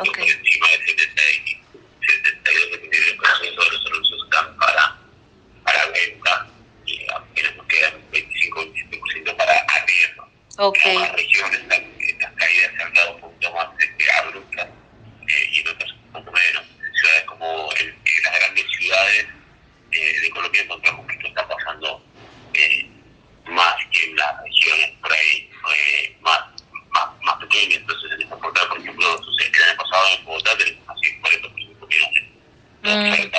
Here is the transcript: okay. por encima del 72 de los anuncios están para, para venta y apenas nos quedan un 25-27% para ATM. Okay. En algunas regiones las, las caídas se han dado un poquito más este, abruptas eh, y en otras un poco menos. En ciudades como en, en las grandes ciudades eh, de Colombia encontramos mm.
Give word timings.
okay. 0.00 0.24
por 0.24 0.32
encima 0.32 0.66
del 0.68 0.86
72 0.86 1.60
de 3.40 3.76
los 3.76 3.86
anuncios 3.86 4.24
están 4.24 4.56
para, 4.56 4.96
para 5.64 5.86
venta 5.86 6.46
y 6.86 7.06
apenas 7.10 7.56
nos 7.56 7.66
quedan 7.66 7.94
un 7.96 8.10
25-27% 8.10 9.36
para 9.36 9.52
ATM. 9.52 10.20
Okay. 10.58 10.96
En 10.96 11.02
algunas 11.02 11.16
regiones 11.16 11.60
las, 11.68 11.80
las 12.20 12.32
caídas 12.34 12.72
se 12.76 12.82
han 12.82 12.94
dado 12.94 13.14
un 13.14 13.20
poquito 13.20 13.54
más 13.54 13.68
este, 13.78 14.12
abruptas 14.12 14.66
eh, 14.66 15.50
y 15.52 15.60
en 15.60 15.68
otras 15.68 15.92
un 15.92 16.12
poco 16.12 16.32
menos. 16.32 16.64
En 16.64 16.94
ciudades 16.94 17.24
como 17.26 17.72
en, 17.76 17.88
en 17.88 18.22
las 18.24 18.38
grandes 18.38 18.66
ciudades 18.78 19.26
eh, 19.92 20.20
de 20.20 20.30
Colombia 20.30 20.62
encontramos 20.62 21.06
mm. 32.84 33.30